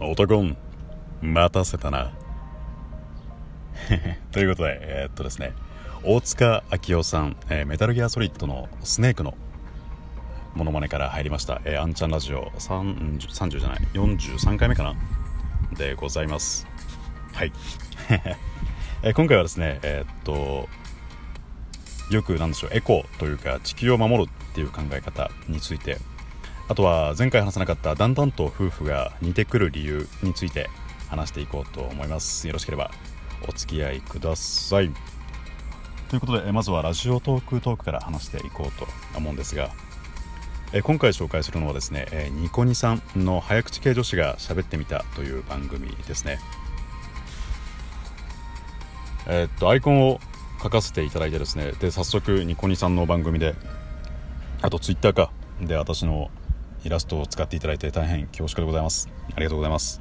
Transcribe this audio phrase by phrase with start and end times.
[0.00, 0.56] 男ん
[1.22, 2.12] 待たせたな。
[4.32, 5.52] ということでえー、っとですね
[6.02, 9.34] 大塚明夫さん、えー、メタルギアソリッドのスネークの
[10.54, 14.94] モノマネから入りました、えー、アンチャンラジオ30 30じゃない43回目かな
[15.76, 16.66] でございます。
[17.34, 17.52] はい。
[19.02, 20.68] えー、今回はですねえー、っと
[22.10, 25.98] よくなんでしょうエコというか地球を守るっていう考え方について
[26.68, 30.68] あとは前回話さなかっただんだんと夫婦が似てくる理由について
[31.08, 32.46] 話していこうと思います。
[32.46, 32.90] よろしければ
[33.48, 34.90] お付き合いください。
[36.08, 39.70] ということでまずはラジオトークトークから話していこうと思うんですが
[40.84, 46.38] 今回紹介するのはですねニコニさんの早口系女子が喋ってみたという番組ですね。
[49.28, 50.20] え、っとアイコンを
[50.62, 53.54] 書かせていただいてですねで早速ニコニさんの番組で
[54.62, 56.30] あとツイッターかで私の
[56.86, 59.08] イラストを使っていただいて大変恐縮でございます。
[59.34, 60.00] ありがとうございます。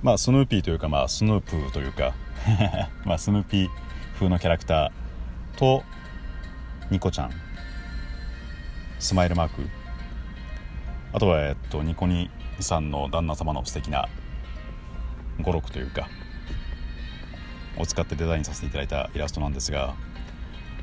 [0.00, 2.14] まあスヌーピーというかまあスヌープーというか
[3.04, 3.68] まあスヌーピー
[4.14, 5.84] 風のキャラクターと
[6.90, 7.30] ニコちゃん。
[8.98, 9.68] スマイルマーク。
[11.12, 14.08] あとはえっとニコニさんの旦那様の素敵な
[15.42, 16.08] 語録というか
[17.76, 19.94] を使ってデザインさせていただいたイラストなんですが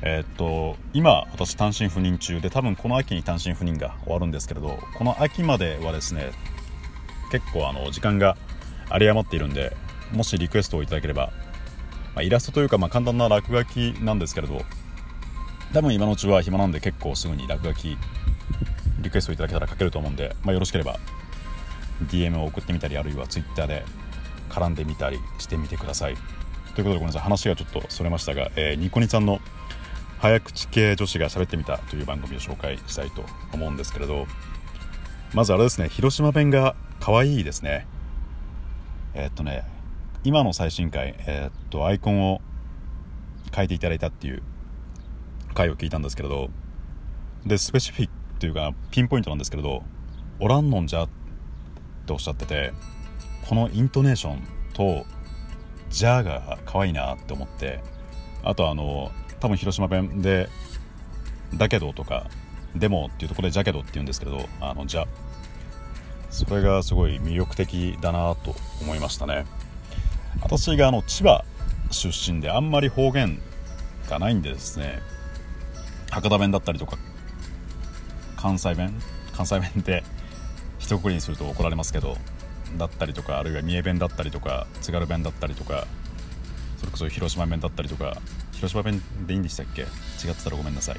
[0.02, 6.32] えー、っと今私単身赴任中で多分この秋に単身赴任が終わるんですけれどこの秋まではですね
[7.32, 8.36] 結構あの時間が
[8.92, 9.76] 有り余っているんで
[10.12, 11.32] もしリクエストをいただければ、
[12.14, 14.62] まあ、イラストというかまあ簡単な落書きなんですけれど
[15.72, 17.96] 多分今のうちは暇なんで結構すぐに落書き
[19.00, 20.98] リクエストいただけたら書けると思うんで、まあ、よろしければ
[22.04, 23.84] DM を送ってみたりあるいは Twitter で
[24.50, 26.16] 絡んでみたりしてみてください。
[26.74, 27.22] ということでごめんなさい。
[27.22, 29.40] 話がちょっとそれましたが、えー、ニコニさんの
[30.20, 34.26] 早口系女子が喋ってみたという番組を紹介したいと思うんですけれど
[35.34, 37.86] まずあれですね広島弁が可愛いですね。
[39.14, 39.64] えー、っとね
[40.24, 42.40] 今の最新回、えー、っとアイコンを
[43.54, 44.42] 変えていただいたっていう
[45.54, 46.50] 回を聞いたんですけれど
[47.44, 49.82] でスペシフィックというかピンポイントなんですけれど
[50.40, 51.08] 「おらんのんじゃ」っ
[52.06, 52.72] ておっしゃってて
[53.48, 54.42] このイントネーション
[54.74, 55.06] と
[55.90, 57.80] 「じゃ」が可愛いなって思って
[58.42, 60.48] あとあの多分広島弁で
[61.54, 62.28] 「だけど」とか
[62.74, 65.06] 「でも」っていうところで「じゃけど」って言うんですけどあの「じゃ」
[66.30, 69.46] それがすごい魅力的だなと思いましたね。
[70.42, 71.44] 私があの千葉
[71.90, 73.40] 出身であんまり方言
[74.08, 75.00] がないんでですね
[76.10, 76.98] 博多弁だったりとか
[78.36, 78.94] 関西弁
[79.32, 80.02] 関西弁って
[80.78, 82.16] 一括りにすると怒られますけど
[82.76, 85.86] だったりとかあるいは三重弁だったりとか津軽弁だったりとか
[86.78, 88.18] それこそ広島弁だったりとか
[88.56, 89.82] 広島弁でいいんでしたっけ？
[89.82, 90.96] 違ってたらごめんなさい。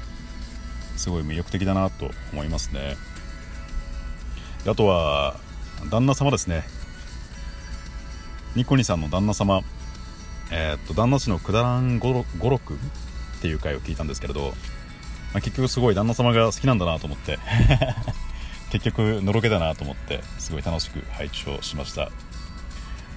[0.96, 2.96] すごい魅力的だなと思いますね。
[4.66, 5.36] あとは
[5.90, 6.64] 旦那様ですね。
[8.56, 9.62] ニコニさんの旦那様。
[10.50, 12.76] えー、っと旦那氏のくだらん語録っ
[13.42, 14.54] ていう回を聞いたんですけれど、
[15.34, 17.38] まあ、結局すごい旦那様が好きなんだなと思って。
[18.70, 22.10] 結局のろけだなと思ってすごい楽しく拝聴しました。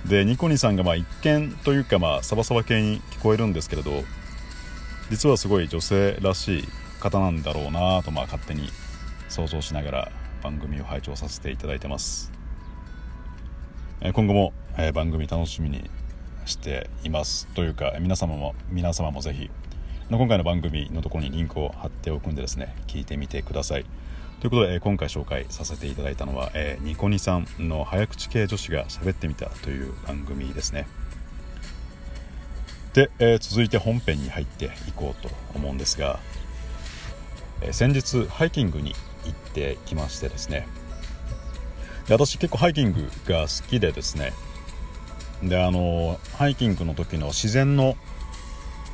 [0.05, 4.03] でニコニさんがまあ一見というかまあサバサバ系に聞こえるんですけれど
[5.11, 6.67] 実はすごい女性らしい
[7.01, 8.69] 方なんだろうなとまあ勝手に
[9.27, 10.11] 想像しながら
[10.41, 12.31] 番組を拝聴させていただいてます。
[14.01, 14.53] 今後も
[14.93, 15.89] 番組楽しみに
[16.45, 19.51] していますというか皆様も皆様もぜひ
[20.09, 23.85] 今回の番組のところにリンクを貼っておくんでですね聞いてみてください。
[24.39, 30.87] ということで今回紹介させていただいたのは、えー、ニコニさんの早口系女子が喋ってみたという番組ですね。
[32.93, 36.19] で、えー、続いて本編に入っていこうと思うんですが、
[37.61, 38.93] えー、先日ハイキングに
[39.25, 40.67] 行ってきましてですね。
[42.07, 44.33] で私結構ハイキングが好きでですね。
[45.43, 47.95] であのハイキングの時の自然の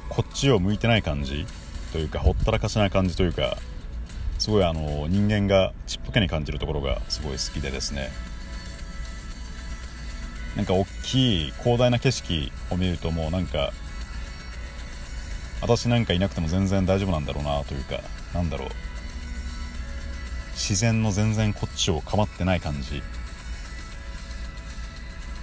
[0.09, 1.45] こっちを向いてない感じ
[1.91, 3.57] というかほったらかしな感じというか
[4.37, 8.11] すごいあの人間がちっぽけに感じるところがすごい好きでですね。
[10.55, 13.73] なんか大きい広大な景色を見るともうなんか
[15.61, 17.99] 私なんかいなくても全然大丈夫なんだろうなというか
[18.33, 18.69] なんだろう。
[20.53, 23.01] 自然の全然こっちを構ってない感じ。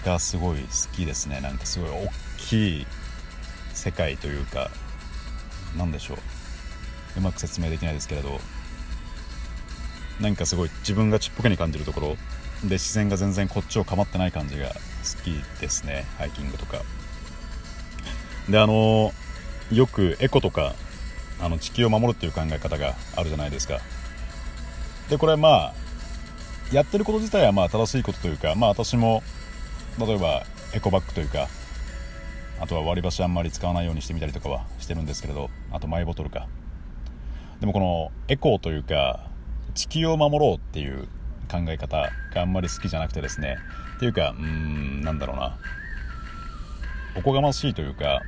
[0.04, 1.40] がすごい好きですね。
[1.40, 2.86] なんかすごい大きい
[3.72, 4.70] 世界というか
[5.76, 6.18] 何でしょう。
[7.16, 8.40] うまく説明できないですけれど。
[10.20, 12.16] なんかすごい自分がちっぽけに感じるところ。
[12.62, 14.74] で自然が全然こっちを構ってない感じが好
[15.24, 16.06] きですね。
[16.18, 16.82] ハイキングとか。
[18.48, 19.12] であの
[19.72, 20.74] よくエコとか
[21.40, 23.80] あの地球を守るっていう考え方があるじゃないですか。
[25.08, 25.74] でこれまあ
[26.72, 29.22] やってること自体はまあ正しいことというかまあ私も
[29.98, 30.44] 例えば
[30.74, 31.48] エコバッグというか
[32.60, 36.46] あとは割り箸あんまり使わないようにしてみたりとかはしてるんですけれどあとマイボトルか。
[37.60, 39.26] でもこのエコーというか
[39.74, 41.08] 地球を守ろうっていう
[41.50, 43.56] 考え方があんまり好きじゃなくてですね。
[43.96, 45.58] っていうかうーんなんだろうな。
[47.16, 48.22] おこがましいというか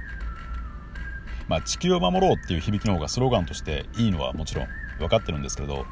[1.48, 5.86] まあ、地球を守ろうっていう響きの方がスローガンとしていいのはもちろん分かってるんですけれど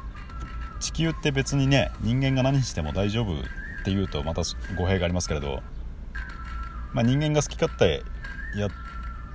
[0.79, 3.37] 地球って別にね人間が何しても大丈夫っ
[3.85, 4.41] ていうとまた
[4.77, 5.61] 語弊がありますけれど、
[6.93, 8.03] まあ、人間が好き勝手
[8.59, 8.69] やっ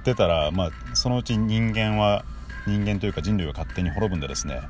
[0.05, 2.25] てたら、まあ、そのうち人間は
[2.67, 4.61] 人間というか人類は勝手に滅ぶんでですね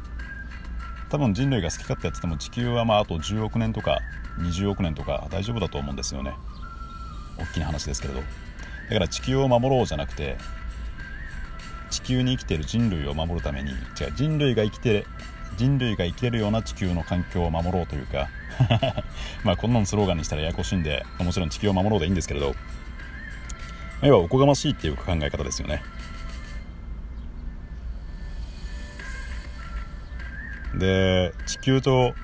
[1.11, 3.99] 多分人類が好き勝手やってても地球はまああと10億年とか
[4.39, 6.35] 20億年とか大丈夫だと思うんですよね。
[7.37, 8.21] 大きな話ですけれど。
[8.21, 8.27] だ
[8.95, 10.37] から地球を守ろうじゃなくて
[12.05, 15.07] 地球に生きている人類を守るために違う人類が生きて
[15.57, 18.29] 人類が生きれるような地球の環境を守ろうというか
[19.45, 22.55] まあこんなのスローガンにしたらややこしいんでもちろん地球を守ろうでいいんですけれど。
[24.03, 25.83] 要はおこがましいっていう考え方ですよね。
[30.75, 32.15] で地球と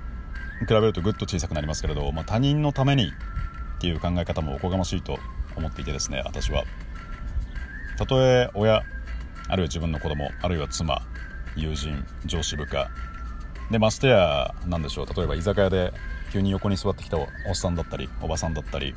[0.60, 5.18] 比べるとぐっと小さくなりますけれど、まあ、他人のためにっていう考え方もおこがましいと
[5.56, 6.64] 思っていてですね私は。
[7.98, 8.82] たとえ親
[9.48, 11.02] あるいは自分の子供あるいは妻
[11.56, 12.90] 友人上司部下。
[13.70, 15.06] でましてや何でしょう。
[15.14, 15.92] 例えば居酒屋で
[16.32, 18.94] 急に横に座ってきたおっさんだったりおばさんだったり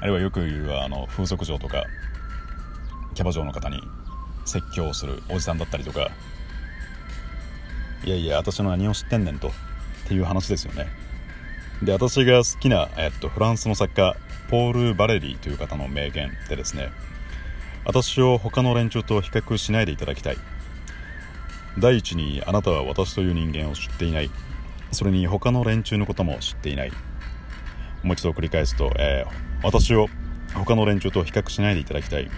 [0.00, 1.84] あるいはよく言うあの風俗嬢とか
[3.14, 3.80] キャバ嬢の方に
[4.46, 6.10] 説教するおじさんだったりとか。
[8.02, 9.52] いやいや私の何を知ってんねんとっ
[10.08, 10.88] ていう話ですよね。
[11.82, 14.16] で私が好きな、えっと、フランスの作家
[14.48, 16.90] ポール・バレリーという方の名言でですね
[17.84, 20.36] 私を他の連中と比較しないでいただきたい。
[21.78, 24.30] 第一にあなたは私という人間を知っていない。
[24.92, 26.92] それに他の連中のことも知っていない。
[28.02, 30.08] もう一度繰り返すと、えー、私を
[30.54, 32.30] 他の連中と比較しないでいただきたい。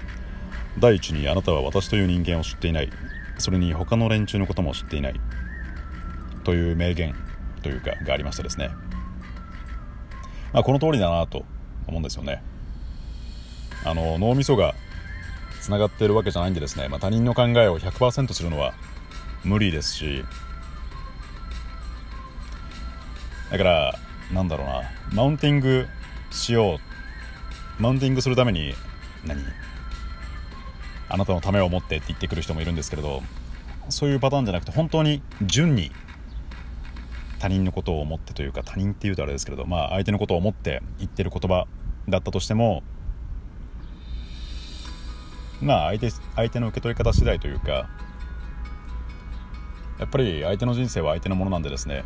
[0.79, 2.91] 第一にあなたは私という人間を知っていない。
[3.39, 5.21] それに他の連中のことも知っていない。
[6.45, 7.15] という名言
[7.63, 8.71] というかがありましてですね、
[10.53, 11.45] まあ、この通りだなと
[11.87, 12.43] 思うんですよね。
[13.85, 14.75] あの脳みそが
[15.63, 18.75] つながっているわけじゃないんでですね、まあ、他人の考えを100%するのは
[19.45, 20.25] 無理ですし。
[23.51, 23.99] だから
[24.33, 24.83] なんだろうな
[25.13, 25.87] マウンティング
[26.31, 26.81] しよ
[27.79, 28.75] うマウンティングするために
[29.27, 29.43] 何？
[31.11, 33.23] あなたのためを思ってって言ってくる人もいるんですけれど
[33.91, 35.93] そういうパターンじゃなくて本当に順に
[37.41, 41.67] 他人のことを思ってというか他人っていうとあれですけれどまあ相手のことを思って言ってる言葉
[42.09, 42.83] だったとしても
[45.63, 47.89] まあ相手相手の受け取り方次第というか
[49.99, 52.05] やっぱり相手の人生は相手のものなんでですね、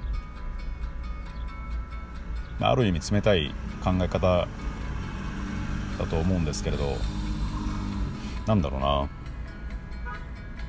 [2.61, 4.47] まあ、ある意味冷たい考え方
[5.99, 6.97] だと思うんですけれど
[8.47, 9.09] なんだろうな。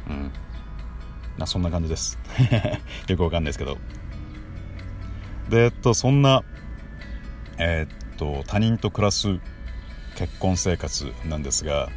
[0.09, 0.31] うん。
[1.37, 2.17] なそんな感じです。
[3.07, 3.77] よくわかんないですけど。
[5.49, 6.43] でえっとそんな
[7.57, 9.39] えー、っと他人と暮らす
[10.15, 11.89] 結婚生活なんですが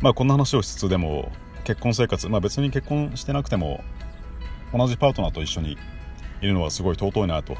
[0.00, 1.32] まあこんな話をしつつでも
[1.64, 3.82] 結婚生活まあ別に結婚してなくても
[4.72, 5.78] 同じパートナーと一緒に
[6.40, 7.54] いるのはすごい尊いなと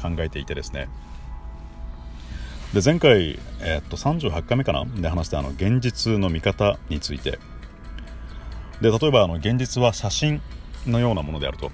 [0.00, 0.88] 考えていてですね。
[2.74, 4.84] で前回、えー、っと38回目かな？
[4.84, 7.38] で話したあの現実の見方について。
[8.80, 10.42] で例えばあの現実は写真
[10.86, 11.70] のようなものであると。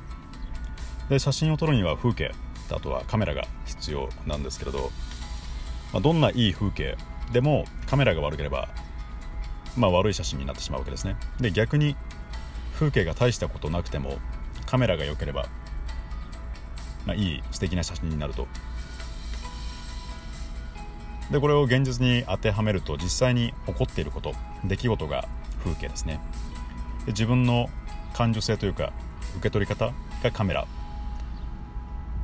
[1.09, 2.33] で写真を撮るには風景
[2.71, 4.90] あとはカメラが必要なんですけれど、
[5.92, 6.99] まあ、どんないい風景
[7.33, 8.68] でもカメラが悪ければ
[9.77, 11.17] まあ、悪い写真になってしまうわけですね。
[11.41, 11.97] で逆に
[12.75, 14.19] 風景が大したことなくても
[14.67, 15.47] カメラが良ければ、
[17.07, 18.47] まあ、いい素敵な写真になると。
[21.31, 24.33] でこれを現実に当てはめると実際に起こっていること
[24.65, 25.29] 出来事が
[25.63, 26.21] 風景ですね。
[27.05, 27.69] で自分の
[28.15, 28.93] 感受性というか
[29.37, 30.67] 受け取り方がカメラ、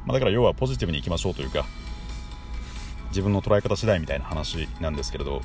[0.07, 1.67] まあ、だから要はポジティブにいきましょうというか
[3.09, 5.43] 自分の捉え方次第みたいな話なんですけれど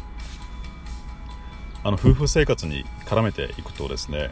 [1.83, 4.31] あの夫婦生活に絡めていくとですね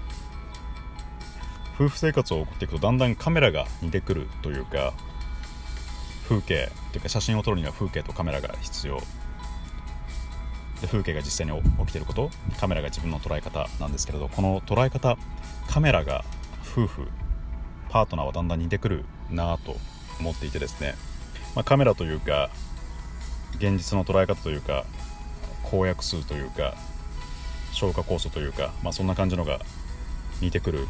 [1.75, 4.93] 夫婦生活を送っていくとだんだんカメラが似てくるというか
[6.27, 8.99] 風景というか写真を撮るには風景とカメラが必要。
[10.81, 15.17] で風景が実際に起きていることカメラが自分の捉え方なんですけれどこの捉え方
[15.67, 16.23] カメラが
[16.61, 17.07] 夫婦
[17.89, 19.75] パートナーはだんだん似てくるなと
[20.19, 20.93] 思っていてですね、
[21.55, 22.51] まあ、カメラというか
[23.55, 24.85] 現実の捉え方というか
[25.63, 26.75] 公約数というか
[27.77, 29.59] 消化酵素というか、まあ、そんな感じのが
[30.41, 30.87] 似てくる。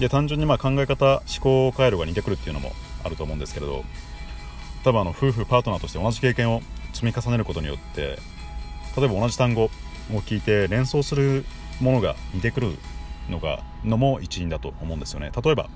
[0.00, 2.72] で単純にまあ考え方思考回路が似てくるっていうのも
[3.04, 3.84] あると思うんですけれど
[4.84, 8.18] 多分あの夫婦パートナーとして同じ経験を積み重ねることによって
[8.96, 9.70] 例えば同じ単語を
[10.10, 11.44] 聞いて連想する
[11.80, 12.72] ものが似てくる
[13.30, 15.30] のがのも一因だと思うんですよね。
[15.40, 15.68] 例えば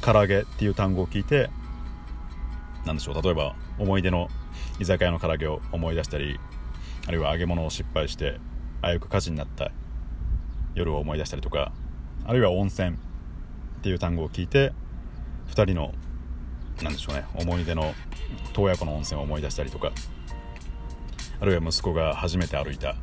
[0.00, 1.50] 唐揚げっていう単語を聞いて
[2.86, 4.28] 何でしょう例えば思い出の
[4.80, 6.40] 居酒屋の唐揚げを思い出したり
[7.06, 8.40] あるいは揚げ物を失敗して
[8.82, 9.70] 危うく火事になった
[10.74, 11.72] 夜を思い出したりとか
[12.24, 12.92] あるいは温泉っ
[13.82, 14.72] ていう単語を聞いて
[15.48, 15.92] 2人の
[16.82, 17.94] 何でしょうね思い出の
[18.52, 19.92] 洞爺湖の温泉を思い出したりとか
[21.40, 22.96] あるいは息子が初めて歩いた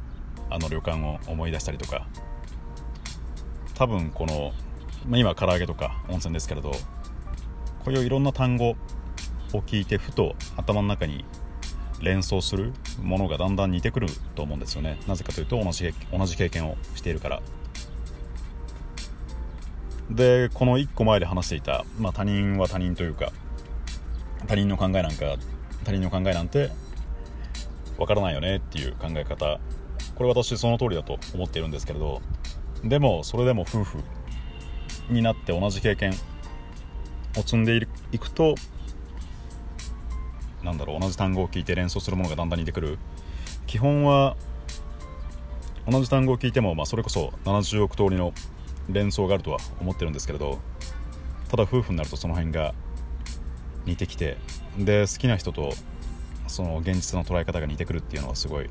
[0.49, 2.07] あの旅館を思い出したりとか
[3.75, 4.53] 多分この、
[5.07, 8.75] まあ、今唐揚げとか温泉ですけれどこういういろんな単語を
[9.59, 11.25] 聞いてふと頭の中に
[12.01, 14.99] 連想するものがだんだん似てくると思うんですよね。
[15.07, 17.41] なぜかというと同じ同じ経験をしているから。
[20.09, 23.33] でこの1個前で話していた、まあ、他人は他人というか
[24.47, 25.35] 他人の考えなんか
[25.83, 26.71] 他人の考えなんて
[27.97, 29.59] わからないよねっていう考え方。
[30.15, 32.21] これ私その通りだと思っているんですけれど。
[32.83, 33.97] でもそれでも夫婦
[35.09, 36.11] になって同じ経験
[37.35, 38.55] を積んでいくと
[40.67, 42.99] なんだろう同じ単語を聞いて連想するものがだんだん似てくる。
[43.67, 44.35] 基本は
[45.89, 48.33] 同じ単語を聞いても、まあ、それこそ70億通りの
[48.89, 50.59] 連想があるとは思ってるんですけれど
[51.49, 52.73] ただ夫婦になるとその辺が
[53.85, 54.37] 似てきて
[54.77, 55.71] で好きな人と
[56.47, 58.69] その現実の捉え方が似てくるっていうのはすごい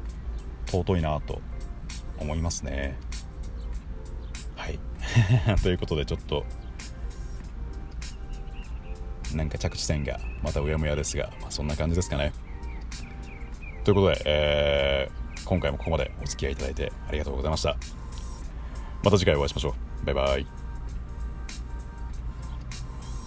[0.67, 1.41] 尊いなと
[2.19, 2.99] 思いますね。
[4.57, 4.79] はい。
[5.63, 6.45] ということでちょっと
[9.35, 12.33] なんか着地点がまたうやむやですが、まあ、そんな感じですかね。
[13.85, 17.77] ということで、えー、今回もここまでお付き合いいただいてありがとうございました。
[19.03, 20.07] また次回お会いしましょう。
[20.07, 20.56] バイバイ。